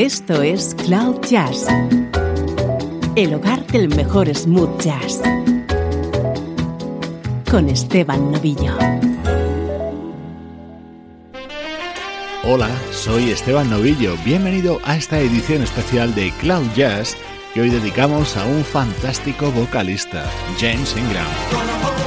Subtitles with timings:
[0.00, 1.66] Esto es Cloud Jazz,
[3.16, 5.20] el hogar del mejor smooth jazz,
[7.50, 8.78] con Esteban Novillo.
[12.44, 14.16] Hola, soy Esteban Novillo.
[14.24, 17.14] Bienvenido a esta edición especial de Cloud Jazz
[17.52, 20.24] que hoy dedicamos a un fantástico vocalista,
[20.58, 21.99] James Ingram.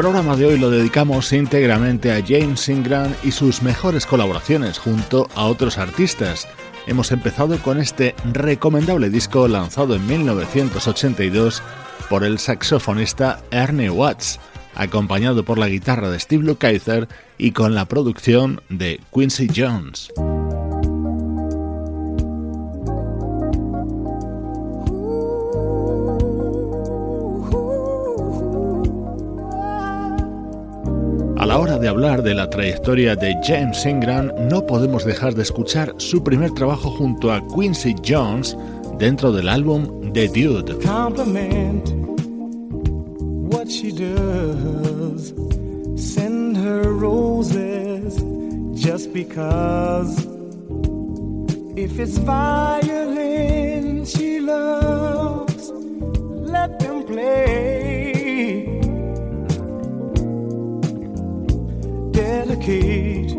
[0.00, 5.44] Programa de hoy lo dedicamos íntegramente a James Ingram y sus mejores colaboraciones junto a
[5.44, 6.48] otros artistas.
[6.86, 11.62] Hemos empezado con este recomendable disco lanzado en 1982
[12.08, 14.40] por el saxofonista Ernie Watts,
[14.74, 17.06] acompañado por la guitarra de Steve Lukather
[17.36, 20.10] y con la producción de Quincy Jones.
[31.50, 35.92] La hora de hablar de la trayectoria de James Ingram, no podemos dejar de escuchar
[35.96, 38.56] su primer trabajo junto a Quincy Jones
[39.00, 40.76] dentro del álbum The Dude.
[43.48, 45.34] What she does.
[45.96, 48.22] Send her roses
[48.74, 50.24] just because.
[51.74, 54.04] If it's violin,
[54.46, 55.72] loves,
[56.48, 57.69] let them play.
[62.60, 63.30] Dedicate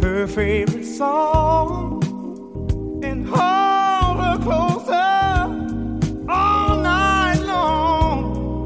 [0.00, 2.02] her favorite song
[3.04, 4.94] and hold her closer
[6.30, 8.64] all night long.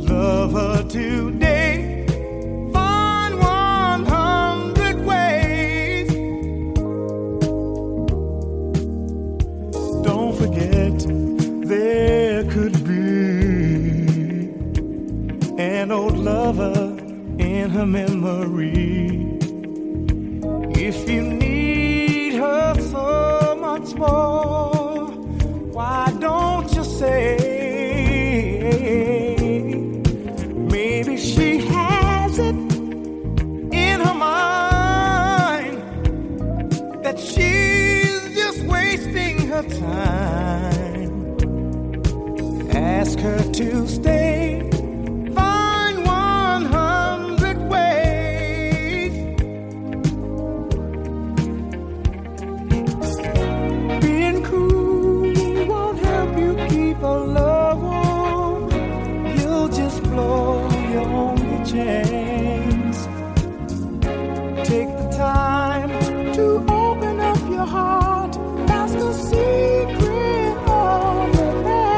[0.00, 2.04] Love her today.
[2.72, 6.08] Find 100 ways.
[10.02, 10.98] Don't forget,
[11.68, 14.50] there could be
[15.62, 16.91] an old lover
[17.62, 19.38] in her memory.
[20.88, 25.06] If you need her so much more,
[25.76, 27.36] why don't you say?
[30.76, 32.56] Maybe she has it
[33.86, 35.78] in her mind
[37.04, 41.10] that she's just wasting her time.
[42.72, 44.31] Ask her to stay.
[61.72, 62.98] Chains.
[64.68, 65.90] Take the time
[66.34, 68.32] to open up your heart.
[68.66, 71.92] That's the secret of the past.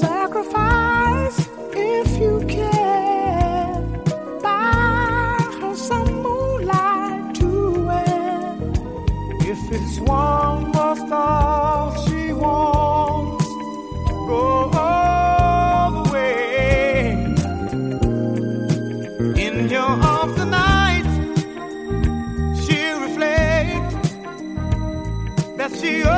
[0.00, 1.38] Sacrifice
[1.72, 4.02] if you can.
[4.42, 7.50] Buy her some moonlight to
[7.86, 8.58] wear.
[9.52, 12.77] If it's one more star she wants,
[25.80, 26.17] she